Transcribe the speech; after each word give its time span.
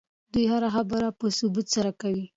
دی 0.33 0.43
هره 0.51 0.69
خبره 0.75 1.07
په 1.19 1.25
ثبوت 1.37 1.67
سره 1.75 1.91
کوي. 2.01 2.25